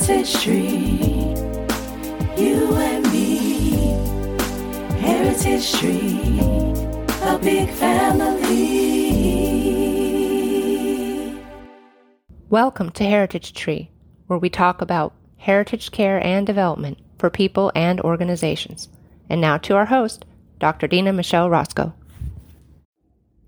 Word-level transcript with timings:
Heritage 0.00 0.42
Tree, 0.42 1.34
you 2.38 2.74
and 2.74 3.04
me. 3.12 3.70
Heritage 4.98 5.74
Tree, 5.74 6.40
a 7.22 7.38
big 7.38 7.68
family. 7.68 8.64
Welcome 12.48 12.90
to 12.92 13.04
Heritage 13.04 13.52
Tree, 13.52 13.90
where 14.26 14.38
we 14.38 14.48
talk 14.48 14.80
about 14.80 15.12
heritage 15.36 15.90
care 15.90 16.24
and 16.24 16.46
development 16.46 16.96
for 17.18 17.28
people 17.28 17.70
and 17.74 18.00
organizations. 18.00 18.88
And 19.28 19.38
now 19.38 19.58
to 19.58 19.76
our 19.76 19.84
host, 19.84 20.24
Dr. 20.58 20.86
Dena 20.86 21.12
Michele 21.12 21.50
Rosko. 21.50 21.92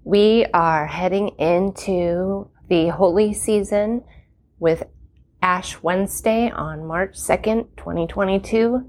We 0.04 0.44
are 0.52 0.86
heading 0.86 1.28
into 1.38 2.50
the 2.68 2.88
holy 2.88 3.32
season 3.32 4.04
with 4.58 4.82
Ash 5.42 5.82
Wednesday 5.82 6.50
on 6.50 6.86
March 6.86 7.14
2nd, 7.14 7.76
2022. 7.76 8.86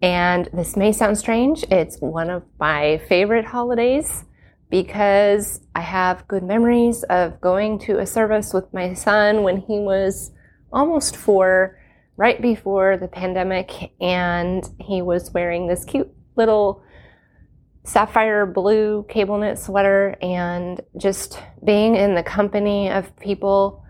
And 0.00 0.48
this 0.52 0.76
may 0.76 0.92
sound 0.92 1.18
strange, 1.18 1.64
it's 1.70 1.98
one 1.98 2.30
of 2.30 2.44
my 2.60 2.98
favorite 3.08 3.44
holidays 3.44 4.24
because 4.70 5.60
I 5.74 5.80
have 5.80 6.28
good 6.28 6.44
memories 6.44 7.02
of 7.04 7.40
going 7.40 7.78
to 7.80 7.98
a 7.98 8.06
service 8.06 8.52
with 8.52 8.72
my 8.72 8.94
son 8.94 9.42
when 9.42 9.58
he 9.58 9.80
was 9.80 10.30
almost 10.72 11.16
four, 11.16 11.78
right 12.16 12.40
before 12.40 12.96
the 12.96 13.08
pandemic, 13.08 13.92
and 14.00 14.64
he 14.80 15.02
was 15.02 15.32
wearing 15.32 15.66
this 15.66 15.84
cute 15.84 16.10
little 16.36 16.82
sapphire 17.84 18.46
blue 18.46 19.04
cable 19.08 19.38
knit 19.38 19.58
sweater 19.58 20.16
and 20.22 20.80
just 20.96 21.40
being 21.64 21.96
in 21.96 22.14
the 22.14 22.22
company 22.22 22.90
of 22.90 23.14
people 23.16 23.83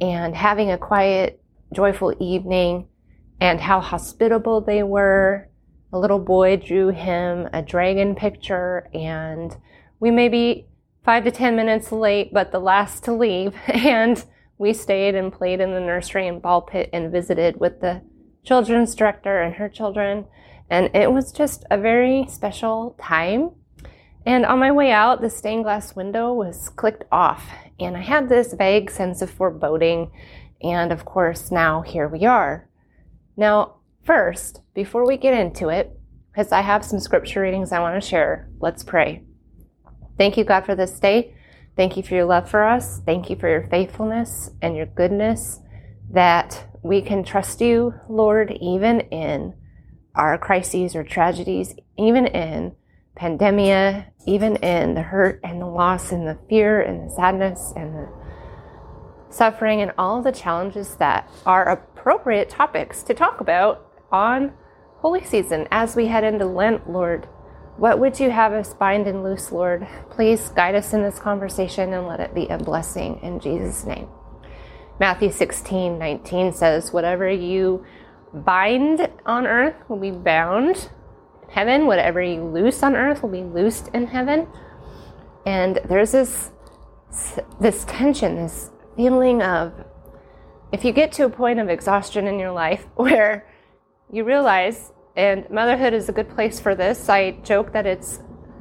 and 0.00 0.34
having 0.34 0.70
a 0.70 0.78
quiet, 0.78 1.42
joyful 1.72 2.14
evening 2.20 2.88
and 3.40 3.60
how 3.60 3.80
hospitable 3.80 4.60
they 4.60 4.82
were. 4.82 5.48
A 5.92 5.98
little 5.98 6.18
boy 6.18 6.56
drew 6.56 6.88
him 6.88 7.48
a 7.52 7.62
dragon 7.62 8.14
picture, 8.14 8.88
and 8.92 9.56
we 10.00 10.10
may 10.10 10.28
be 10.28 10.66
five 11.04 11.24
to 11.24 11.30
ten 11.30 11.54
minutes 11.54 11.92
late, 11.92 12.32
but 12.32 12.50
the 12.50 12.58
last 12.58 13.04
to 13.04 13.12
leave. 13.12 13.54
And 13.68 14.24
we 14.56 14.72
stayed 14.72 15.14
and 15.14 15.32
played 15.32 15.60
in 15.60 15.72
the 15.72 15.80
nursery 15.80 16.28
and 16.28 16.40
ball 16.40 16.62
pit 16.62 16.88
and 16.92 17.10
visited 17.10 17.58
with 17.58 17.80
the 17.80 18.02
children's 18.44 18.94
director 18.94 19.40
and 19.42 19.54
her 19.54 19.68
children. 19.68 20.26
And 20.70 20.90
it 20.94 21.12
was 21.12 21.32
just 21.32 21.64
a 21.70 21.78
very 21.78 22.26
special 22.28 22.96
time. 23.00 23.50
And 24.24 24.46
on 24.46 24.58
my 24.58 24.72
way 24.72 24.90
out, 24.90 25.20
the 25.20 25.28
stained 25.28 25.64
glass 25.64 25.94
window 25.94 26.32
was 26.32 26.70
clicked 26.70 27.04
off, 27.12 27.46
and 27.78 27.96
I 27.96 28.00
had 28.00 28.28
this 28.28 28.54
vague 28.54 28.90
sense 28.90 29.22
of 29.22 29.30
foreboding. 29.30 30.10
And 30.62 30.92
of 30.92 31.04
course, 31.04 31.50
now 31.50 31.82
here 31.82 32.08
we 32.08 32.24
are. 32.24 32.68
Now, 33.36 33.76
first, 34.04 34.60
before 34.74 35.06
we 35.06 35.16
get 35.16 35.34
into 35.34 35.68
it, 35.68 35.98
because 36.30 36.52
I 36.52 36.62
have 36.62 36.84
some 36.84 37.00
scripture 37.00 37.42
readings 37.42 37.72
I 37.72 37.80
want 37.80 38.00
to 38.00 38.08
share, 38.08 38.48
let's 38.60 38.82
pray. 38.82 39.22
Thank 40.16 40.36
you, 40.36 40.44
God, 40.44 40.64
for 40.64 40.74
this 40.74 40.98
day. 40.98 41.34
Thank 41.76 41.96
you 41.96 42.02
for 42.02 42.14
your 42.14 42.24
love 42.24 42.48
for 42.48 42.64
us. 42.64 43.00
Thank 43.04 43.30
you 43.30 43.36
for 43.36 43.48
your 43.48 43.66
faithfulness 43.68 44.50
and 44.62 44.76
your 44.76 44.86
goodness 44.86 45.60
that 46.10 46.66
we 46.82 47.02
can 47.02 47.24
trust 47.24 47.60
you, 47.60 47.94
Lord, 48.08 48.56
even 48.60 49.00
in 49.00 49.54
our 50.14 50.38
crises 50.38 50.94
or 50.94 51.02
tragedies, 51.02 51.74
even 51.98 52.26
in 52.26 52.76
pandemia, 53.16 54.06
even 54.26 54.56
in 54.56 54.94
the 54.94 55.02
hurt 55.02 55.40
and 55.44 55.60
the 55.60 55.66
loss 55.66 56.12
and 56.12 56.26
the 56.26 56.38
fear 56.48 56.80
and 56.80 57.08
the 57.08 57.14
sadness 57.14 57.72
and 57.76 57.94
the 57.94 58.08
suffering 59.30 59.80
and 59.80 59.92
all 59.98 60.22
the 60.22 60.32
challenges 60.32 60.96
that 60.96 61.28
are 61.44 61.68
appropriate 61.68 62.48
topics 62.48 63.02
to 63.02 63.14
talk 63.14 63.40
about 63.40 63.90
on 64.10 64.52
holy 64.98 65.24
season 65.24 65.66
as 65.70 65.96
we 65.96 66.06
head 66.06 66.24
into 66.24 66.46
Lent, 66.46 66.90
Lord. 66.90 67.26
What 67.76 67.98
would 67.98 68.20
you 68.20 68.30
have 68.30 68.52
us 68.52 68.72
bind 68.72 69.08
and 69.08 69.24
loose, 69.24 69.50
Lord? 69.50 69.86
Please 70.10 70.48
guide 70.50 70.76
us 70.76 70.92
in 70.92 71.02
this 71.02 71.18
conversation 71.18 71.92
and 71.92 72.06
let 72.06 72.20
it 72.20 72.34
be 72.34 72.46
a 72.46 72.56
blessing 72.56 73.18
in 73.22 73.40
Jesus' 73.40 73.84
name. 73.84 74.06
Matthew 75.00 75.32
16, 75.32 75.98
19 75.98 76.52
says, 76.52 76.92
Whatever 76.92 77.28
you 77.28 77.84
bind 78.32 79.08
on 79.26 79.46
earth 79.46 79.74
will 79.88 79.98
be 79.98 80.12
bound 80.12 80.88
heaven. 81.48 81.86
Whatever 81.86 82.22
you 82.22 82.42
loose 82.44 82.82
on 82.82 82.96
earth 82.96 83.22
will 83.22 83.30
be 83.30 83.42
loosed 83.42 83.88
in 83.88 84.06
heaven. 84.06 84.48
And 85.46 85.80
there's 85.84 86.12
this 86.12 86.50
this 87.60 87.84
tension, 87.84 88.36
this 88.36 88.70
feeling 88.96 89.40
of 89.42 89.72
if 90.72 90.84
you 90.84 90.90
get 90.90 91.12
to 91.12 91.24
a 91.24 91.30
point 91.30 91.60
of 91.60 91.68
exhaustion 91.68 92.26
in 92.26 92.38
your 92.38 92.50
life 92.50 92.86
where 92.96 93.46
you 94.12 94.24
realize, 94.24 94.92
and 95.16 95.48
motherhood 95.50 95.94
is 95.94 96.08
a 96.08 96.12
good 96.12 96.28
place 96.28 96.58
for 96.58 96.74
this. 96.74 97.08
I 97.08 97.32
joke 97.42 97.72
that 97.72 97.86
it's 97.86 98.20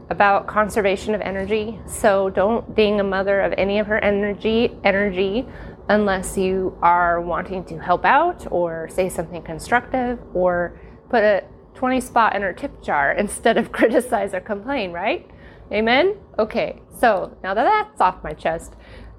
about 0.10 0.48
conservation 0.48 1.16
of 1.16 1.22
energy. 1.22 1.80
So 1.88 2.30
don't 2.30 2.76
ding 2.76 3.00
a 3.00 3.04
mother 3.04 3.42
of 3.42 3.54
any 3.58 3.80
of 3.80 3.88
her 3.88 3.98
energy 4.04 4.76
energy 4.84 5.48
unless 5.90 6.38
you 6.38 6.78
are 6.82 7.20
wanting 7.20 7.66
to 7.66 7.80
help 7.80 8.06
out 8.06 8.46
or 8.52 8.88
say 8.90 9.10
something 9.10 9.42
constructive 9.42 10.20
or 10.34 10.80
put 11.10 11.24
a 11.24 11.44
20 11.76 12.02
spot 12.02 12.36
in 12.36 12.42
her 12.42 12.54
tip 12.54 12.82
jar 12.82 13.12
instead 13.12 13.58
of 13.58 13.72
criticize 13.72 14.34
or 14.34 14.40
complain, 14.42 14.92
right? 14.92 15.30
Amen? 15.72 16.18
Okay, 16.38 16.82
so 17.00 17.36
now 17.44 17.54
that 17.54 17.64
that's 17.64 18.02
off 18.02 18.24
my 18.24 18.34
chest, 18.34 18.74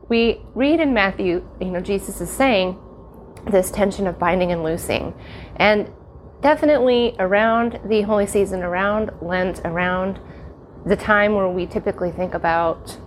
we 0.09 0.41
read 0.55 0.81
in 0.81 0.93
Matthew, 0.93 1.47
you 1.61 1.71
know, 1.71 1.81
Jesus 1.81 2.21
is 2.21 2.31
saying 2.31 2.79
this 3.51 3.71
tension 3.71 4.07
of 4.07 4.19
binding 4.19 4.53
and 4.53 4.63
loosing. 4.63 5.15
And 5.57 5.91
definitely 6.41 7.17
around 7.19 7.81
the 7.87 8.03
holy 8.03 8.27
season, 8.27 8.63
around 8.63 9.11
Lent, 9.21 9.61
around 9.65 10.21
the 10.87 10.97
time 10.97 11.35
where 11.35 11.49
we 11.49 11.67
typically 11.67 12.11
think 12.11 12.35
about 12.35 12.99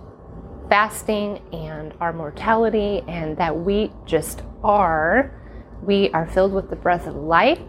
fasting 0.68 1.40
and 1.52 1.94
our 2.00 2.12
mortality 2.12 3.02
and 3.08 3.36
that 3.36 3.56
we 3.56 3.92
just 4.04 4.42
are. 4.62 5.34
We 5.82 6.10
are 6.10 6.26
filled 6.26 6.52
with 6.52 6.70
the 6.70 6.76
breath 6.76 7.06
of 7.06 7.14
life, 7.14 7.60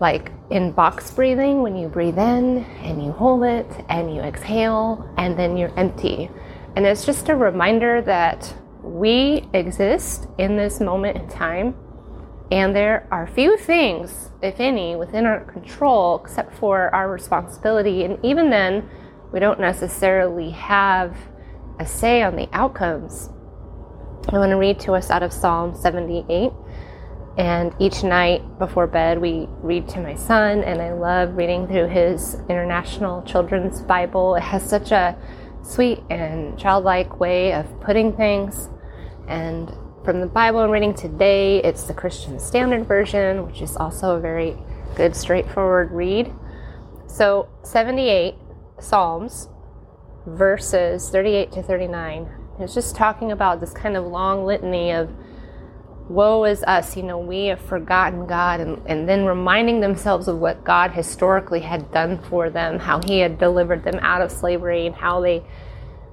like 0.00 0.32
in 0.50 0.72
box 0.72 1.10
breathing, 1.10 1.62
when 1.62 1.76
you 1.76 1.88
breathe 1.88 2.18
in 2.18 2.64
and 2.82 3.04
you 3.04 3.12
hold 3.12 3.44
it 3.44 3.66
and 3.88 4.14
you 4.14 4.20
exhale 4.20 5.08
and 5.16 5.38
then 5.38 5.56
you're 5.56 5.76
empty. 5.78 6.30
And 6.76 6.84
it's 6.86 7.06
just 7.06 7.28
a 7.28 7.34
reminder 7.34 8.02
that 8.02 8.54
we 8.82 9.48
exist 9.52 10.28
in 10.38 10.56
this 10.56 10.80
moment 10.80 11.16
in 11.16 11.28
time 11.28 11.74
and 12.50 12.76
there 12.76 13.08
are 13.10 13.26
few 13.26 13.56
things, 13.56 14.30
if 14.40 14.60
any, 14.60 14.94
within 14.94 15.26
our 15.26 15.40
control 15.40 16.20
except 16.22 16.54
for 16.54 16.94
our 16.94 17.10
responsibility. 17.10 18.04
And 18.04 18.24
even 18.24 18.50
then, 18.50 18.88
we 19.32 19.40
don't 19.40 19.58
necessarily 19.58 20.50
have 20.50 21.16
a 21.80 21.86
say 21.86 22.22
on 22.22 22.36
the 22.36 22.48
outcomes. 22.52 23.30
I 24.28 24.38
want 24.38 24.50
to 24.50 24.56
read 24.56 24.78
to 24.80 24.92
us 24.92 25.10
out 25.10 25.24
of 25.24 25.32
Psalm 25.32 25.74
78. 25.74 26.52
And 27.36 27.74
each 27.78 28.02
night 28.02 28.58
before 28.58 28.86
bed, 28.86 29.20
we 29.20 29.46
read 29.60 29.88
to 29.90 30.00
my 30.00 30.14
son, 30.14 30.64
and 30.64 30.80
I 30.80 30.92
love 30.92 31.36
reading 31.36 31.66
through 31.66 31.88
his 31.88 32.36
International 32.48 33.22
Children's 33.22 33.82
Bible. 33.82 34.36
It 34.36 34.42
has 34.42 34.68
such 34.68 34.90
a 34.90 35.16
sweet 35.62 36.02
and 36.08 36.58
childlike 36.58 37.20
way 37.20 37.52
of 37.52 37.80
putting 37.80 38.16
things. 38.16 38.70
And 39.28 39.70
from 40.04 40.20
the 40.20 40.26
Bible 40.26 40.60
I'm 40.60 40.70
reading 40.70 40.94
today, 40.94 41.62
it's 41.62 41.82
the 41.84 41.94
Christian 41.94 42.38
Standard 42.38 42.86
Version, 42.86 43.46
which 43.46 43.60
is 43.60 43.76
also 43.76 44.16
a 44.16 44.20
very 44.20 44.56
good, 44.94 45.14
straightforward 45.14 45.92
read. 45.92 46.32
So, 47.06 47.48
78 47.62 48.34
Psalms 48.78 49.48
verses 50.26 51.08
38 51.10 51.52
to 51.52 51.62
39. 51.62 52.28
It's 52.60 52.74
just 52.74 52.96
talking 52.96 53.32
about 53.32 53.60
this 53.60 53.72
kind 53.72 53.96
of 53.96 54.04
long 54.06 54.44
litany 54.44 54.90
of 54.90 55.10
woe 56.08 56.44
is 56.44 56.62
us, 56.64 56.96
you 56.96 57.02
know, 57.02 57.18
we 57.18 57.46
have 57.46 57.60
forgotten 57.60 58.26
God, 58.26 58.60
and, 58.60 58.80
and 58.86 59.08
then 59.08 59.24
reminding 59.24 59.80
themselves 59.80 60.28
of 60.28 60.38
what 60.38 60.64
God 60.64 60.92
historically 60.92 61.60
had 61.60 61.90
done 61.92 62.22
for 62.22 62.50
them, 62.50 62.78
how 62.78 63.00
He 63.02 63.18
had 63.18 63.38
delivered 63.38 63.84
them 63.84 63.98
out 64.00 64.22
of 64.22 64.30
slavery, 64.30 64.86
and 64.86 64.94
how 64.94 65.20
they 65.20 65.42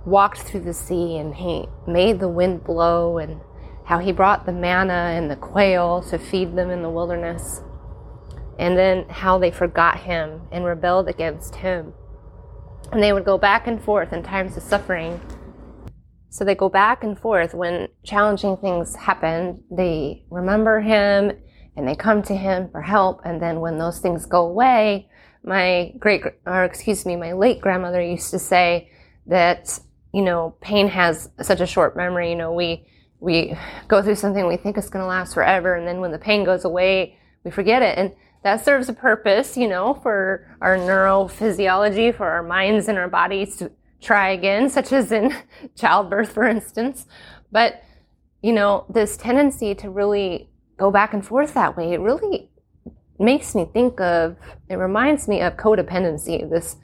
walked 0.05 0.39
through 0.39 0.61
the 0.61 0.73
sea, 0.73 1.17
and 1.17 1.35
He 1.35 1.67
made 1.87 2.19
the 2.19 2.27
wind 2.27 2.63
blow, 2.63 3.17
and 3.17 3.41
how 3.85 3.99
He 3.99 4.11
brought 4.11 4.45
the 4.45 4.51
manna 4.51 5.13
and 5.15 5.29
the 5.29 5.35
quail 5.35 6.01
to 6.09 6.17
feed 6.17 6.55
them 6.55 6.69
in 6.69 6.81
the 6.81 6.89
wilderness, 6.89 7.61
and 8.57 8.77
then 8.77 9.07
how 9.09 9.37
they 9.37 9.51
forgot 9.51 9.99
Him 9.99 10.41
and 10.51 10.65
rebelled 10.65 11.07
against 11.07 11.55
Him. 11.55 11.93
And 12.91 13.01
they 13.01 13.13
would 13.13 13.25
go 13.25 13.37
back 13.37 13.67
and 13.67 13.81
forth 13.81 14.13
in 14.13 14.23
times 14.23 14.57
of 14.57 14.63
suffering. 14.63 15.19
So 16.33 16.43
they 16.43 16.55
go 16.55 16.67
back 16.67 17.03
and 17.03 17.17
forth 17.17 17.53
when 17.53 17.89
challenging 18.03 18.57
things 18.57 18.95
happen. 18.95 19.63
They 19.69 20.25
remember 20.31 20.81
him 20.81 21.31
and 21.77 21.87
they 21.87 21.93
come 21.93 22.23
to 22.23 22.35
him 22.35 22.69
for 22.71 22.81
help. 22.81 23.21
And 23.23 23.39
then 23.39 23.59
when 23.59 23.77
those 23.77 23.99
things 23.99 24.25
go 24.25 24.47
away, 24.47 25.11
my 25.43 25.93
great, 25.99 26.23
or 26.47 26.63
excuse 26.63 27.05
me, 27.05 27.15
my 27.15 27.33
late 27.33 27.61
grandmother 27.61 28.01
used 28.01 28.31
to 28.31 28.39
say 28.39 28.89
that, 29.27 29.79
you 30.11 30.23
know, 30.23 30.55
pain 30.59 30.87
has 30.87 31.29
such 31.39 31.61
a 31.61 31.67
short 31.67 31.95
memory. 31.95 32.31
You 32.31 32.35
know, 32.35 32.51
we, 32.51 32.87
we 33.19 33.55
go 33.87 34.01
through 34.01 34.15
something 34.15 34.47
we 34.47 34.57
think 34.57 34.75
is 34.79 34.89
going 34.89 35.03
to 35.03 35.07
last 35.07 35.35
forever, 35.35 35.75
and 35.75 35.87
then 35.87 36.01
when 36.01 36.11
the 36.11 36.17
pain 36.17 36.43
goes 36.43 36.65
away, 36.65 37.15
we 37.43 37.51
forget 37.51 37.83
it. 37.83 37.95
And 37.95 38.11
that 38.41 38.65
serves 38.65 38.89
a 38.89 38.93
purpose, 38.93 39.55
you 39.55 39.67
know, 39.67 39.93
for 40.01 40.57
our 40.61 40.77
neurophysiology, 40.77 42.17
for 42.17 42.27
our 42.27 42.41
minds 42.41 42.87
and 42.87 42.97
our 42.97 43.07
bodies 43.07 43.55
to 43.57 43.71
try 44.03 44.29
again, 44.29 44.69
such 44.69 44.91
as 44.91 45.11
in 45.11 45.33
childbirth, 45.75 46.31
for 46.31 46.43
instance. 46.43 47.05
But, 47.51 47.83
you 48.41 48.53
know, 48.53 48.85
this 48.89 49.17
tendency 49.17 49.73
to 49.75 49.89
really 49.89 50.49
go 50.77 50.91
back 50.91 51.13
and 51.13 51.25
forth 51.25 51.53
that 51.53 51.77
way, 51.77 51.93
it 51.93 51.99
really 51.99 52.49
makes 53.19 53.55
me 53.55 53.65
think 53.71 53.99
of, 53.99 54.35
it 54.69 54.75
reminds 54.75 55.27
me 55.27 55.41
of 55.41 55.55
codependency, 55.55 56.49
this 56.49 56.75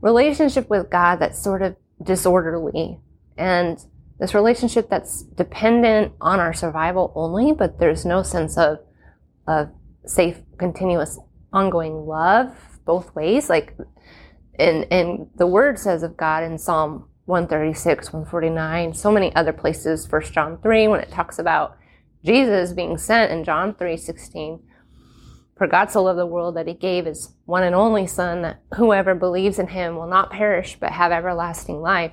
relationship 0.00 0.68
with 0.68 0.90
God 0.90 1.16
that's 1.16 1.42
sort 1.42 1.62
of 1.62 1.76
disorderly 2.02 2.98
and 3.38 3.84
this 4.18 4.34
relationship 4.34 4.88
that's 4.88 5.22
dependent 5.22 6.12
on 6.20 6.40
our 6.40 6.52
survival 6.52 7.12
only, 7.14 7.52
but 7.52 7.78
there's 7.78 8.04
no 8.04 8.22
sense 8.22 8.56
of, 8.56 8.78
of 9.46 9.68
safe, 10.06 10.40
continuous, 10.58 11.18
ongoing 11.52 12.06
love 12.06 12.54
both 12.84 13.14
ways. 13.14 13.50
Like, 13.50 13.76
and, 14.58 14.86
and 14.90 15.28
the 15.36 15.46
word 15.46 15.78
says 15.78 16.02
of 16.02 16.16
God 16.16 16.42
in 16.42 16.58
Psalm 16.58 17.08
136, 17.26 18.12
149, 18.12 18.94
so 18.94 19.10
many 19.10 19.34
other 19.34 19.52
places, 19.52 20.06
First 20.06 20.32
John 20.32 20.58
3, 20.62 20.88
when 20.88 21.00
it 21.00 21.10
talks 21.10 21.38
about 21.38 21.76
Jesus 22.24 22.72
being 22.72 22.98
sent 22.98 23.32
in 23.32 23.44
John 23.44 23.74
3, 23.74 23.96
16. 23.96 24.60
For 25.56 25.66
God 25.66 25.90
so 25.90 26.02
loved 26.02 26.18
the 26.18 26.26
world 26.26 26.56
that 26.56 26.68
he 26.68 26.74
gave 26.74 27.06
his 27.06 27.34
one 27.46 27.62
and 27.62 27.74
only 27.74 28.06
Son, 28.06 28.42
that 28.42 28.62
whoever 28.74 29.14
believes 29.14 29.58
in 29.58 29.68
him 29.68 29.96
will 29.96 30.06
not 30.06 30.30
perish 30.30 30.76
but 30.78 30.92
have 30.92 31.12
everlasting 31.12 31.80
life. 31.80 32.12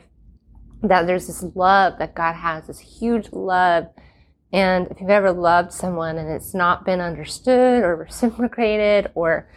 That 0.81 1.07
there's 1.07 1.27
this 1.27 1.43
love 1.55 1.99
that 1.99 2.15
God 2.15 2.33
has, 2.33 2.67
this 2.67 2.79
huge 2.79 3.31
love. 3.33 3.87
And 4.51 4.87
if 4.87 5.01
you've 5.01 5.09
ever 5.09 5.31
loved 5.31 5.73
someone 5.73 6.17
and 6.17 6.29
it's 6.29 6.53
not 6.53 6.85
been 6.85 7.01
understood 7.01 7.83
or 7.83 7.95
reciprocated, 7.95 9.11
or 9.13 9.49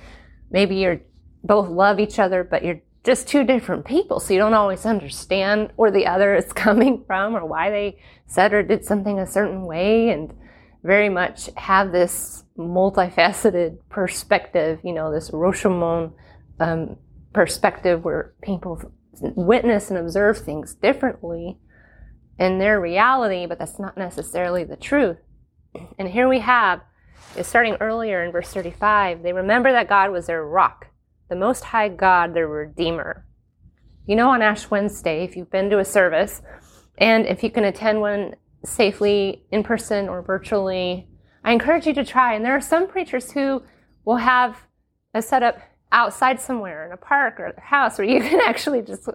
maybe 0.51 0.77
you're 0.77 1.01
both 1.47 1.69
love 1.69 2.01
each 2.01 2.19
other, 2.19 2.45
but 2.45 2.65
you're 2.65 2.81
just 3.05 3.29
two 3.29 3.45
different 3.45 3.85
people, 3.85 4.19
so 4.19 4.33
you 4.33 4.41
don't 4.41 4.55
always 4.55 4.85
understand 4.85 5.71
where 5.77 5.91
the 5.91 6.07
other 6.07 6.35
is 6.35 6.53
coming 6.53 7.05
from 7.07 7.37
or 7.37 7.47
why 7.47 7.71
they 7.71 7.99
said 8.27 8.53
or 8.53 8.63
did 8.63 8.85
something 8.85 9.19
a 9.19 9.27
certain 9.27 9.65
way, 9.65 10.11
and 10.11 10.35
very 10.83 11.09
much 11.09 11.51
have 11.57 11.93
this 11.93 12.45
multifaceted 12.59 13.79
perspective, 13.89 14.81
you 14.83 14.93
know, 14.93 15.13
this 15.13 15.31
Rashomon 15.31 16.13
um, 16.61 16.97
perspective 17.33 18.05
where 18.05 18.35
people 18.43 18.81
witness 19.21 19.91
and 19.91 19.99
observe 19.99 20.39
things 20.39 20.75
differently 20.75 21.59
in 22.39 22.59
their 22.59 22.81
reality, 22.81 23.47
but 23.47 23.59
that's 23.59 23.79
not 23.79 23.97
necessarily 23.97 24.65
the 24.65 24.77
truth. 24.77 25.19
And 25.99 26.09
here 26.09 26.29
we 26.29 26.41
have, 26.41 26.81
starting 27.43 27.77
earlier 27.81 28.25
in 28.25 28.33
verse 28.33 28.49
35, 28.53 29.23
they 29.23 29.33
remember 29.33 29.73
that 29.73 29.89
God 29.89 30.11
was 30.11 30.27
their 30.27 30.45
rock, 30.45 30.89
the 31.29 31.37
Most 31.37 31.65
High 31.65 31.89
God, 31.89 32.35
their 32.35 32.49
Redeemer. 32.49 33.27
You 34.07 34.17
know, 34.17 34.31
on 34.31 34.43
Ash 34.43 34.71
Wednesday, 34.71 35.25
if 35.25 35.37
you've 35.37 35.51
been 35.51 35.71
to 35.71 35.79
a 35.79 35.85
service, 35.85 36.43
and 36.99 37.27
if 37.27 37.43
you 37.43 37.51
can 37.51 37.65
attend 37.65 38.01
one 38.01 38.37
safely 38.65 39.45
in 39.51 39.63
person 39.63 40.09
or 40.09 40.23
virtually, 40.23 41.09
I 41.45 41.53
encourage 41.53 41.87
you 41.87 41.95
to 41.95 42.05
try. 42.05 42.35
And 42.35 42.45
there 42.45 42.57
are 42.57 42.61
some 42.61 42.89
preachers 42.89 43.33
who 43.33 43.63
will 44.05 44.17
have 44.17 44.57
a 45.15 45.23
setup 45.23 45.59
outside 45.93 46.41
somewhere 46.41 46.87
in 46.87 46.93
a 46.93 46.97
park 46.97 47.39
or 47.39 47.47
a 47.47 47.61
house 47.61 47.99
where 47.99 48.07
you 48.07 48.21
can 48.29 48.41
actually 48.41 48.83
just 48.83 49.09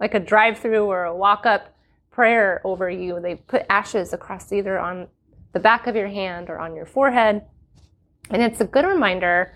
like 0.00 0.14
a 0.14 0.20
drive 0.20 0.58
through 0.58 0.84
or 0.84 1.04
a 1.04 1.16
walk 1.16 1.46
up 1.46 1.74
prayer 2.10 2.60
over 2.64 2.90
you. 2.90 3.20
They 3.20 3.36
put 3.36 3.66
ashes 3.68 4.12
across 4.12 4.52
either 4.52 4.78
on 4.78 5.08
the 5.52 5.60
back 5.60 5.86
of 5.86 5.96
your 5.96 6.08
hand 6.08 6.50
or 6.50 6.58
on 6.58 6.76
your 6.76 6.86
forehead. 6.86 7.42
And 8.30 8.42
it's 8.42 8.60
a 8.60 8.64
good 8.64 8.84
reminder 8.84 9.52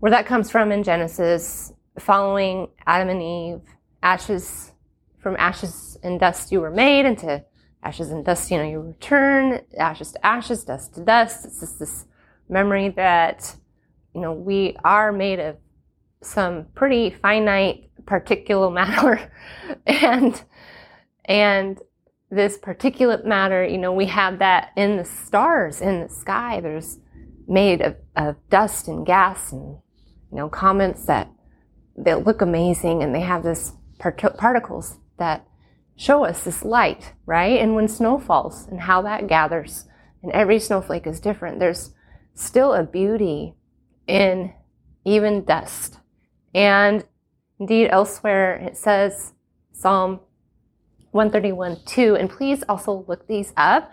where 0.00 0.10
that 0.10 0.26
comes 0.26 0.50
from 0.50 0.72
in 0.72 0.82
Genesis, 0.82 1.72
following 1.98 2.68
Adam 2.86 3.08
and 3.08 3.22
Eve, 3.22 3.60
ashes 4.02 4.72
from 5.18 5.36
ashes 5.38 5.98
and 6.02 6.20
dust 6.20 6.52
you 6.52 6.60
were 6.60 6.70
made 6.70 7.04
into 7.06 7.44
ashes 7.82 8.10
and 8.10 8.24
dust, 8.24 8.50
you 8.50 8.58
know, 8.58 8.64
you 8.68 8.80
return, 8.80 9.60
ashes 9.78 10.12
to 10.12 10.26
ashes, 10.26 10.64
dust 10.64 10.94
to 10.94 11.04
dust. 11.04 11.44
It's 11.44 11.60
just 11.60 11.78
this 11.78 12.04
memory 12.48 12.90
that, 12.90 13.56
you 14.14 14.20
know, 14.20 14.32
we 14.32 14.76
are 14.84 15.12
made 15.12 15.40
of 15.40 15.56
some 16.20 16.66
pretty 16.74 17.10
finite 17.10 17.90
particulate 18.04 18.72
matter 18.72 19.32
and 19.86 20.42
and 21.24 21.80
this 22.30 22.58
particulate 22.58 23.24
matter, 23.24 23.64
you 23.64 23.78
know, 23.78 23.92
we 23.92 24.06
have 24.06 24.40
that 24.40 24.70
in 24.76 24.96
the 24.96 25.04
stars 25.04 25.80
in 25.80 26.00
the 26.00 26.08
sky. 26.08 26.60
There's 26.60 26.98
made 27.46 27.80
of, 27.80 27.96
of 28.16 28.36
dust 28.50 28.88
and 28.88 29.06
gas 29.06 29.52
and, 29.52 29.78
you 30.30 30.36
know, 30.36 30.48
comets 30.48 31.06
that, 31.06 31.30
that 31.96 32.24
look 32.24 32.42
amazing 32.42 33.02
and 33.02 33.14
they 33.14 33.20
have 33.20 33.42
this 33.42 33.72
part- 33.98 34.36
particles 34.36 34.98
that 35.18 35.46
show 35.96 36.24
us 36.24 36.44
this 36.44 36.64
light, 36.64 37.14
right? 37.24 37.58
And 37.58 37.74
when 37.74 37.88
snow 37.88 38.18
falls 38.18 38.66
and 38.66 38.80
how 38.80 39.02
that 39.02 39.26
gathers, 39.26 39.86
and 40.22 40.32
every 40.32 40.58
snowflake 40.58 41.06
is 41.06 41.20
different, 41.20 41.58
there's 41.58 41.92
still 42.34 42.74
a 42.74 42.82
beauty 42.82 43.54
in 44.06 44.52
even 45.04 45.44
dust. 45.44 45.98
And 46.54 47.04
indeed, 47.60 47.88
elsewhere 47.90 48.56
it 48.56 48.76
says, 48.76 49.32
Psalm 49.72 50.20
131 51.12 51.78
2, 51.86 52.16
and 52.16 52.30
please 52.30 52.62
also 52.68 53.04
look 53.08 53.26
these 53.26 53.52
up. 53.56 53.92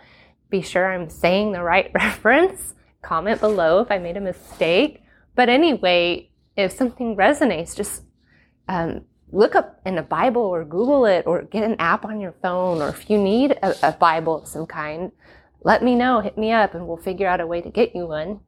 Be 0.50 0.62
sure 0.62 0.92
I'm 0.92 1.10
saying 1.10 1.52
the 1.52 1.64
right 1.64 1.92
reference. 1.94 2.74
Comment 3.02 3.40
below 3.40 3.80
if 3.80 3.92
I 3.92 3.98
made 4.00 4.18
a 4.18 4.22
mistake. 4.22 5.03
But 5.36 5.50
anyway, 5.50 6.30
if 6.56 6.72
something 6.72 7.16
resonates, 7.16 7.76
just 7.76 8.04
um, 8.68 9.06
look 9.32 9.56
up 9.56 9.82
in 9.86 9.96
the 9.96 10.04
Bible 10.04 10.42
or 10.42 10.64
Google 10.64 11.06
it 11.06 11.26
or 11.26 11.42
get 11.42 11.64
an 11.64 11.76
app 11.80 12.06
on 12.06 12.22
your 12.22 12.34
phone. 12.42 12.82
Or 12.82 12.90
if 12.90 13.10
you 13.10 13.18
need 13.18 13.52
a, 13.52 13.90
a 13.90 13.92
Bible 13.94 14.38
of 14.42 14.48
some 14.48 14.66
kind, 14.66 15.12
let 15.64 15.84
me 15.84 15.96
know, 15.96 16.20
hit 16.20 16.38
me 16.38 16.52
up, 16.52 16.76
and 16.76 16.88
we'll 16.88 16.98
figure 16.98 17.28
out 17.28 17.42
a 17.42 17.48
way 17.48 17.62
to 17.62 17.70
get 17.70 17.96
you 17.96 18.08
one. 18.08 18.42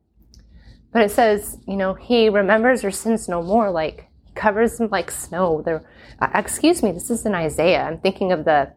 But 0.91 1.01
it 1.01 1.11
says, 1.11 1.57
you 1.67 1.75
know, 1.75 1.93
he 1.93 2.29
remembers 2.29 2.83
your 2.83 2.91
sins 2.91 3.27
no 3.27 3.41
more, 3.41 3.71
like 3.71 4.07
he 4.25 4.33
covers 4.33 4.77
them 4.77 4.89
like 4.91 5.11
snow. 5.11 5.61
There, 5.61 5.83
uh, 6.19 6.29
excuse 6.35 6.83
me, 6.83 6.91
this 6.91 7.09
is 7.09 7.25
in 7.25 7.33
Isaiah. 7.35 7.83
I'm 7.83 7.99
thinking 7.99 8.31
of 8.31 8.45
the 8.45 8.73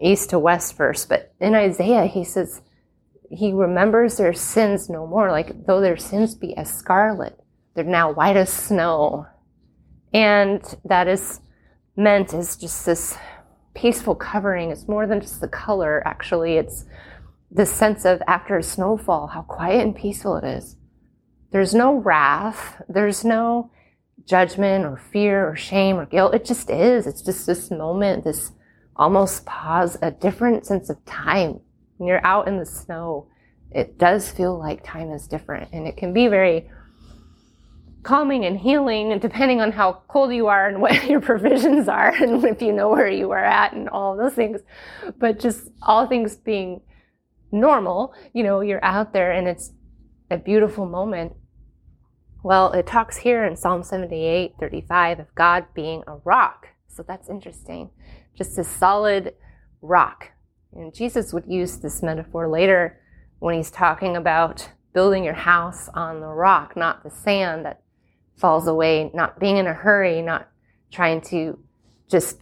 east 0.00 0.30
to 0.30 0.38
west 0.38 0.76
verse, 0.76 1.04
but 1.04 1.34
in 1.40 1.54
Isaiah 1.54 2.06
he 2.06 2.24
says 2.24 2.62
he 3.30 3.52
remembers 3.52 4.16
their 4.16 4.32
sins 4.32 4.88
no 4.88 5.06
more, 5.06 5.30
like 5.30 5.66
though 5.66 5.80
their 5.80 5.96
sins 5.96 6.34
be 6.34 6.56
as 6.56 6.72
scarlet, 6.72 7.38
they're 7.74 7.84
now 7.84 8.12
white 8.12 8.36
as 8.36 8.52
snow. 8.52 9.26
And 10.12 10.62
that 10.84 11.08
is 11.08 11.40
meant 11.96 12.34
as 12.34 12.56
just 12.56 12.86
this 12.86 13.16
peaceful 13.74 14.14
covering. 14.14 14.70
It's 14.70 14.88
more 14.88 15.06
than 15.06 15.20
just 15.20 15.40
the 15.40 15.48
color, 15.48 16.02
actually. 16.06 16.54
It's 16.54 16.84
the 17.50 17.66
sense 17.66 18.04
of 18.04 18.22
after 18.26 18.56
a 18.56 18.62
snowfall, 18.62 19.28
how 19.28 19.42
quiet 19.42 19.82
and 19.82 19.94
peaceful 19.94 20.36
it 20.36 20.44
is. 20.44 20.76
There's 21.52 21.74
no 21.74 21.94
wrath. 21.94 22.82
There's 22.88 23.24
no 23.24 23.70
judgment 24.24 24.84
or 24.84 24.96
fear 24.96 25.48
or 25.48 25.56
shame 25.56 25.96
or 25.96 26.06
guilt. 26.06 26.34
It 26.34 26.44
just 26.44 26.70
is. 26.70 27.06
It's 27.06 27.22
just 27.22 27.46
this 27.46 27.70
moment, 27.70 28.24
this 28.24 28.52
almost 28.96 29.46
pause, 29.46 29.96
a 30.02 30.10
different 30.10 30.66
sense 30.66 30.90
of 30.90 31.04
time. 31.04 31.60
When 31.96 32.08
you're 32.08 32.24
out 32.24 32.48
in 32.48 32.58
the 32.58 32.66
snow, 32.66 33.28
it 33.70 33.98
does 33.98 34.30
feel 34.30 34.58
like 34.58 34.84
time 34.84 35.10
is 35.12 35.28
different 35.28 35.72
and 35.72 35.86
it 35.86 35.96
can 35.96 36.12
be 36.12 36.26
very 36.28 36.68
calming 38.02 38.44
and 38.44 38.58
healing 38.58 39.12
and 39.12 39.20
depending 39.20 39.60
on 39.60 39.72
how 39.72 40.02
cold 40.08 40.32
you 40.32 40.46
are 40.46 40.68
and 40.68 40.80
what 40.82 41.08
your 41.08 41.20
provisions 41.20 41.88
are 41.88 42.10
and 42.14 42.44
if 42.44 42.62
you 42.62 42.72
know 42.72 42.88
where 42.88 43.10
you 43.10 43.30
are 43.30 43.44
at 43.44 43.72
and 43.72 43.88
all 43.88 44.16
those 44.16 44.34
things. 44.34 44.60
But 45.18 45.38
just 45.38 45.68
all 45.82 46.06
things 46.06 46.36
being 46.36 46.80
normal 47.52 48.14
you 48.32 48.44
know 48.44 48.60
you're 48.60 48.84
out 48.84 49.12
there 49.12 49.32
and 49.32 49.48
it's 49.48 49.72
a 50.30 50.36
beautiful 50.36 50.86
moment. 50.86 51.32
Well 52.42 52.72
it 52.72 52.86
talks 52.86 53.18
here 53.18 53.44
in 53.44 53.56
psalm 53.56 53.82
78 53.82 54.54
35 54.58 55.20
of 55.20 55.34
god 55.34 55.66
being 55.74 56.02
a 56.06 56.16
rock. 56.24 56.68
So 56.88 57.04
that's 57.06 57.28
interesting. 57.28 57.90
Just 58.34 58.58
a 58.58 58.64
solid 58.64 59.34
rock. 59.82 60.30
And 60.72 60.94
jesus 60.94 61.32
would 61.32 61.46
use 61.46 61.78
this 61.78 62.02
metaphor 62.02 62.48
later 62.48 63.00
when 63.40 63.56
he's 63.56 63.70
talking 63.70 64.16
about 64.16 64.70
building 64.92 65.24
your 65.24 65.34
house 65.34 65.88
on 65.94 66.20
the 66.20 66.26
rock 66.28 66.76
not 66.76 67.02
the 67.02 67.10
sand 67.10 67.64
that 67.64 67.82
falls 68.40 68.66
away, 68.66 69.10
not 69.14 69.38
being 69.38 69.58
in 69.58 69.66
a 69.66 69.74
hurry, 69.74 70.22
not 70.22 70.48
trying 70.90 71.20
to 71.20 71.58
just 72.08 72.40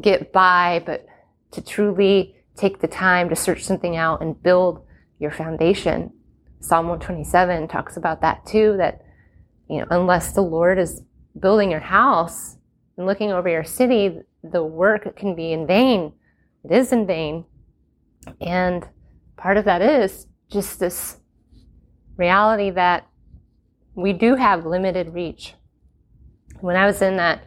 get 0.00 0.32
by, 0.32 0.82
but 0.84 1.06
to 1.52 1.62
truly 1.62 2.36
take 2.56 2.80
the 2.80 2.88
time 2.88 3.28
to 3.28 3.36
search 3.36 3.64
something 3.64 3.96
out 3.96 4.20
and 4.20 4.40
build 4.42 4.84
your 5.18 5.30
foundation. 5.30 6.12
Psalm 6.60 6.88
127 6.88 7.68
talks 7.68 7.96
about 7.96 8.20
that 8.20 8.44
too, 8.46 8.76
that, 8.78 9.02
you 9.68 9.78
know, 9.78 9.86
unless 9.90 10.32
the 10.32 10.42
Lord 10.42 10.78
is 10.78 11.02
building 11.38 11.70
your 11.70 11.80
house 11.80 12.56
and 12.96 13.06
looking 13.06 13.32
over 13.32 13.48
your 13.48 13.64
city, 13.64 14.18
the 14.42 14.62
work 14.62 15.16
can 15.16 15.34
be 15.34 15.52
in 15.52 15.66
vain. 15.66 16.12
It 16.64 16.72
is 16.72 16.92
in 16.92 17.06
vain. 17.06 17.44
And 18.40 18.86
part 19.36 19.56
of 19.56 19.64
that 19.64 19.82
is 19.82 20.26
just 20.50 20.80
this 20.80 21.18
reality 22.16 22.70
that 22.70 23.06
we 23.98 24.12
do 24.12 24.36
have 24.36 24.64
limited 24.64 25.12
reach. 25.12 25.54
When 26.60 26.76
I 26.76 26.86
was 26.86 27.02
in 27.02 27.16
that 27.16 27.42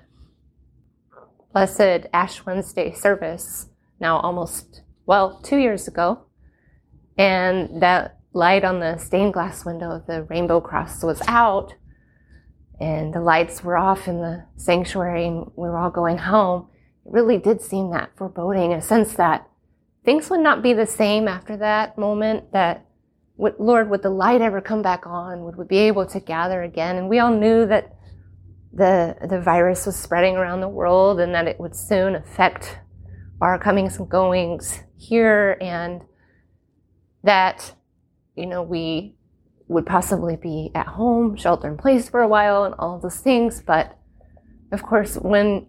Blessed 1.53 2.07
Ash 2.13 2.45
Wednesday 2.45 2.91
service, 2.91 3.69
now 4.01 4.19
almost, 4.19 4.81
well, 5.05 5.39
two 5.43 5.57
years 5.57 5.87
ago, 5.87 6.25
and 7.17 7.81
that 7.81 8.19
light 8.33 8.65
on 8.65 8.81
the 8.81 8.97
stained 8.97 9.33
glass 9.33 9.65
window 9.65 9.91
of 9.91 10.07
the 10.07 10.23
rainbow 10.23 10.59
cross 10.59 11.01
was 11.03 11.21
out, 11.25 11.73
and 12.81 13.13
the 13.13 13.21
lights 13.21 13.63
were 13.63 13.77
off 13.77 14.09
in 14.09 14.19
the 14.19 14.43
sanctuary, 14.57 15.27
and 15.27 15.45
we 15.55 15.69
were 15.69 15.77
all 15.77 15.89
going 15.89 16.17
home. 16.17 16.67
It 17.05 17.13
really 17.13 17.37
did 17.37 17.61
seem 17.61 17.91
that 17.91 18.11
foreboding, 18.17 18.73
a 18.73 18.81
sense 18.81 19.13
that 19.13 19.47
things 20.03 20.29
would 20.29 20.41
not 20.41 20.61
be 20.61 20.73
the 20.73 20.85
same 20.85 21.29
after 21.29 21.55
that 21.55 21.97
moment, 21.97 22.51
that 22.51 22.85
would, 23.41 23.55
Lord, 23.57 23.89
would 23.89 24.03
the 24.03 24.11
light 24.11 24.39
ever 24.39 24.61
come 24.61 24.83
back 24.83 25.07
on? 25.07 25.43
Would 25.45 25.55
we 25.55 25.65
be 25.65 25.79
able 25.79 26.05
to 26.05 26.19
gather 26.19 26.61
again? 26.61 26.97
And 26.97 27.09
we 27.09 27.17
all 27.17 27.35
knew 27.35 27.65
that 27.65 27.95
the, 28.71 29.17
the 29.27 29.41
virus 29.41 29.87
was 29.87 29.95
spreading 29.95 30.37
around 30.37 30.61
the 30.61 30.69
world 30.69 31.19
and 31.19 31.33
that 31.33 31.47
it 31.47 31.59
would 31.59 31.75
soon 31.75 32.13
affect 32.13 32.77
our 33.41 33.57
comings 33.57 33.97
and 33.97 34.07
goings 34.07 34.83
here 34.95 35.57
and 35.59 36.03
that, 37.23 37.73
you 38.35 38.45
know, 38.45 38.61
we 38.61 39.15
would 39.67 39.87
possibly 39.87 40.35
be 40.35 40.69
at 40.75 40.85
home, 40.85 41.35
shelter 41.35 41.67
in 41.67 41.77
place 41.77 42.09
for 42.09 42.21
a 42.21 42.27
while 42.27 42.63
and 42.63 42.75
all 42.77 42.99
those 42.99 43.21
things. 43.21 43.63
But 43.65 43.97
of 44.71 44.83
course, 44.83 45.15
when 45.15 45.65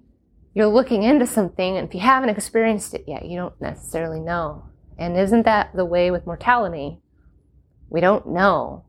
you're 0.52 0.66
looking 0.66 1.04
into 1.04 1.26
something 1.26 1.78
and 1.78 1.88
if 1.88 1.94
you 1.94 2.00
haven't 2.00 2.28
experienced 2.28 2.92
it 2.92 3.04
yet, 3.06 3.24
you 3.24 3.38
don't 3.38 3.58
necessarily 3.62 4.20
know. 4.20 4.64
And 4.98 5.16
isn't 5.16 5.44
that 5.46 5.74
the 5.74 5.86
way 5.86 6.10
with 6.10 6.26
mortality? 6.26 7.01
We 7.92 8.00
don't 8.00 8.28
know. 8.28 8.84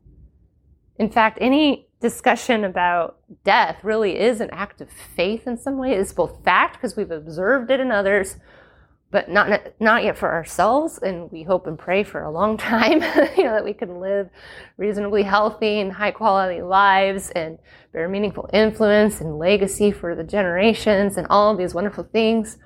In 0.98 1.10
fact, 1.10 1.36
any 1.38 1.88
discussion 2.00 2.64
about 2.64 3.18
death 3.44 3.84
really 3.84 4.18
is 4.18 4.40
an 4.40 4.48
act 4.50 4.80
of 4.80 4.88
faith 4.90 5.46
in 5.46 5.58
some 5.58 5.76
way. 5.76 5.92
It's 5.92 6.14
both 6.14 6.42
fact 6.42 6.76
because 6.76 6.96
we've 6.96 7.10
observed 7.10 7.70
it 7.70 7.80
in 7.80 7.90
others, 7.90 8.36
but 9.10 9.28
not 9.28 9.74
not 9.78 10.04
yet 10.04 10.16
for 10.16 10.32
ourselves. 10.32 10.98
And 11.02 11.30
we 11.30 11.42
hope 11.42 11.66
and 11.66 11.78
pray 11.78 12.02
for 12.02 12.22
a 12.22 12.30
long 12.30 12.56
time, 12.72 13.02
you 13.36 13.44
know, 13.44 13.52
that 13.52 13.64
we 13.64 13.74
can 13.74 14.00
live 14.00 14.30
reasonably 14.78 15.22
healthy 15.22 15.80
and 15.80 15.92
high 15.92 16.10
quality 16.10 16.62
lives 16.62 17.30
and 17.32 17.58
bear 17.92 18.08
meaningful 18.08 18.48
influence 18.54 19.20
and 19.20 19.38
legacy 19.38 19.90
for 19.90 20.14
the 20.14 20.24
generations 20.24 21.18
and 21.18 21.26
all 21.28 21.52
of 21.52 21.58
these 21.58 21.74
wonderful 21.74 22.04
things. 22.04 22.56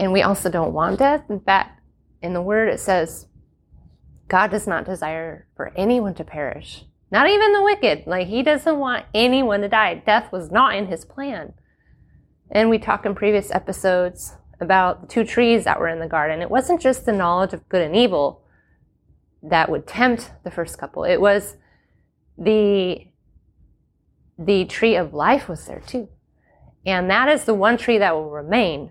And 0.00 0.12
we 0.12 0.22
also 0.22 0.50
don't 0.50 0.72
want 0.72 0.98
death. 0.98 1.22
In 1.30 1.38
fact, 1.38 1.80
in 2.22 2.32
the 2.32 2.42
Word 2.42 2.68
it 2.68 2.80
says 2.80 3.28
God 4.28 4.50
does 4.50 4.66
not 4.66 4.84
desire 4.84 5.46
for 5.56 5.72
anyone 5.76 6.14
to 6.14 6.24
perish, 6.24 6.84
not 7.10 7.28
even 7.28 7.52
the 7.52 7.62
wicked. 7.62 8.06
Like, 8.06 8.28
He 8.28 8.42
doesn't 8.42 8.78
want 8.78 9.06
anyone 9.14 9.60
to 9.60 9.68
die. 9.68 9.94
Death 9.94 10.32
was 10.32 10.50
not 10.50 10.74
in 10.74 10.86
His 10.86 11.04
plan. 11.04 11.54
And 12.50 12.70
we 12.70 12.78
talked 12.78 13.06
in 13.06 13.14
previous 13.14 13.50
episodes 13.50 14.36
about 14.60 15.02
the 15.02 15.06
two 15.06 15.24
trees 15.24 15.64
that 15.64 15.80
were 15.80 15.88
in 15.88 16.00
the 16.00 16.06
garden. 16.06 16.40
It 16.40 16.50
wasn't 16.50 16.80
just 16.80 17.04
the 17.04 17.12
knowledge 17.12 17.52
of 17.52 17.68
good 17.68 17.82
and 17.82 17.96
evil 17.96 18.44
that 19.42 19.70
would 19.70 19.86
tempt 19.86 20.32
the 20.42 20.50
first 20.50 20.78
couple, 20.78 21.04
it 21.04 21.20
was 21.20 21.56
the 22.38 23.06
the 24.36 24.64
tree 24.64 24.96
of 24.96 25.14
life 25.14 25.48
was 25.48 25.66
there 25.66 25.82
too. 25.86 26.08
And 26.84 27.08
that 27.08 27.28
is 27.28 27.44
the 27.44 27.54
one 27.54 27.76
tree 27.76 27.98
that 27.98 28.14
will 28.14 28.30
remain. 28.30 28.90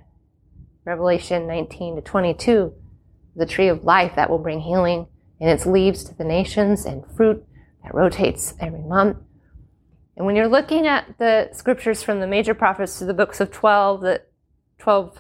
Revelation 0.86 1.48
19 1.48 1.98
to 1.98 2.02
22, 2.02 2.74
the 3.36 3.46
tree 3.46 3.68
of 3.68 3.84
life 3.84 4.14
that 4.16 4.30
will 4.30 4.38
bring 4.38 4.62
healing 4.62 5.08
and 5.44 5.52
its 5.52 5.66
leaves 5.66 6.06
to 6.06 6.16
the 6.16 6.24
nations 6.24 6.86
and 6.86 7.04
fruit 7.18 7.46
that 7.84 7.94
rotates 7.94 8.54
every 8.62 8.80
month. 8.80 9.18
And 10.16 10.26
when 10.26 10.38
you're 10.38 10.48
looking 10.48 10.88
at 10.88 11.18
the 11.18 11.50
scriptures 11.52 12.02
from 12.02 12.22
the 12.22 12.28
major 12.28 12.54
prophets 12.54 12.98
to 13.00 13.06
the 13.06 13.14
books 13.14 13.42
of 13.42 13.52
12, 13.52 14.00
the 14.00 14.22
12 14.78 15.20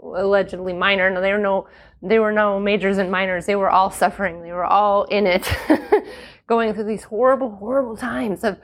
allegedly 0.00 0.72
minor, 0.72 1.10
no, 1.10 1.20
they 1.20 1.32
were 1.32 1.38
no, 1.38 1.66
they 2.00 2.20
were 2.20 2.30
no 2.30 2.60
majors 2.60 2.96
and 2.96 3.10
minors. 3.10 3.46
They 3.46 3.56
were 3.56 3.68
all 3.68 3.90
suffering. 3.90 4.42
They 4.42 4.52
were 4.52 4.64
all 4.64 5.02
in 5.06 5.26
it, 5.26 5.52
going 6.46 6.72
through 6.72 6.84
these 6.84 7.02
horrible, 7.02 7.50
horrible 7.56 7.96
times 7.96 8.44
of 8.44 8.56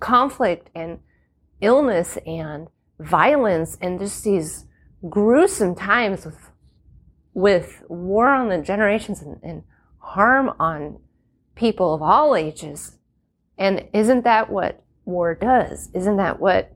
conflict 0.00 0.70
and 0.74 0.98
illness 1.60 2.18
and 2.26 2.66
violence 2.98 3.78
and 3.80 4.00
just 4.00 4.24
these 4.24 4.64
gruesome 5.08 5.76
times 5.76 6.24
with, 6.24 6.50
with 7.32 7.82
war 7.88 8.26
on 8.26 8.48
the 8.48 8.58
generations 8.58 9.22
and, 9.22 9.38
and 9.44 9.62
harm 10.06 10.54
on 10.60 10.98
people 11.56 11.92
of 11.92 12.00
all 12.00 12.36
ages. 12.36 12.96
And 13.58 13.88
isn't 13.92 14.22
that 14.24 14.50
what 14.50 14.84
war 15.04 15.34
does? 15.34 15.90
Isn't 15.94 16.16
that 16.18 16.38
what 16.38 16.72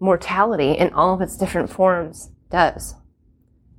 mortality 0.00 0.72
in 0.72 0.92
all 0.92 1.14
of 1.14 1.20
its 1.20 1.36
different 1.36 1.70
forms 1.70 2.30
does? 2.50 2.96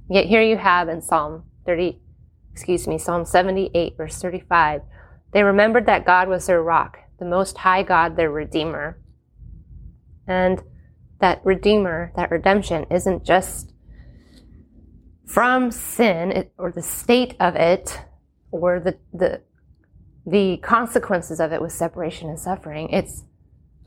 Yet 0.09 0.27
here 0.27 0.41
you 0.41 0.57
have 0.57 0.87
in 0.87 1.01
Psalm 1.01 1.43
30, 1.65 1.99
excuse 2.53 2.87
me, 2.87 2.97
Psalm 2.97 3.25
78, 3.25 3.97
verse 3.97 4.21
35, 4.21 4.81
they 5.33 5.43
remembered 5.43 5.85
that 5.87 6.05
God 6.05 6.29
was 6.29 6.47
their 6.47 6.63
rock, 6.63 6.97
the 7.19 7.25
Most 7.25 7.57
High 7.57 7.83
God, 7.83 8.15
their 8.15 8.31
Redeemer. 8.31 9.01
And 10.27 10.63
that 11.19 11.41
Redeemer, 11.43 12.13
that 12.15 12.31
redemption, 12.31 12.85
isn't 12.89 13.25
just 13.25 13.73
from 15.25 15.71
sin 15.71 16.49
or 16.57 16.71
the 16.71 16.81
state 16.81 17.35
of 17.39 17.55
it 17.55 17.99
or 18.61 18.79
the, 18.79 18.97
the, 19.13 19.41
the 20.25 20.57
consequences 20.57 21.39
of 21.39 21.51
it 21.51 21.61
with 21.61 21.71
separation 21.71 22.29
and 22.29 22.39
suffering. 22.39 22.89
It's 22.89 23.23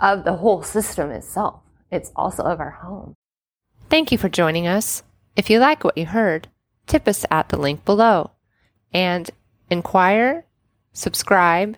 of 0.01 0.25
the 0.25 0.35
whole 0.35 0.63
system 0.63 1.11
itself. 1.11 1.61
It's 1.91 2.13
also 2.15 2.45
of 2.45 2.61
our 2.61 2.71
home. 2.71 3.15
Thank 3.89 4.13
you 4.13 4.19
for 4.19 4.29
joining 4.29 4.67
us. 4.67 5.03
If 5.37 5.49
you 5.49 5.59
like 5.59 5.83
what 5.83 5.97
you 5.97 6.07
heard, 6.07 6.49
tip 6.87 7.09
us 7.09 7.25
at 7.31 7.49
the 7.49 7.57
link 7.57 7.85
below 7.85 8.33
and 8.93 9.31
inquire, 9.71 10.45
subscribe, 10.93 11.77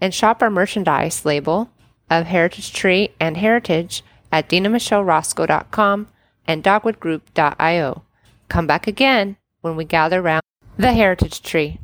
and 0.00 0.14
shop 0.14 0.42
our 0.42 0.50
merchandise 0.50 1.24
label 1.24 1.70
of 2.10 2.26
Heritage 2.26 2.72
Tree 2.72 3.10
and 3.20 3.36
Heritage 3.36 4.02
at 4.32 4.48
denamichelerosko.com 4.48 6.08
and 6.46 6.64
dogwoodgroup.io. 6.64 8.02
Come 8.48 8.66
back 8.66 8.86
again 8.86 9.36
when 9.60 9.76
we 9.76 9.84
gather 9.84 10.20
around 10.20 10.42
the 10.76 10.92
Heritage 10.92 11.42
Tree. 11.42 11.80